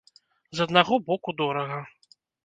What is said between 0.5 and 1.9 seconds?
З аднаго боку дорага.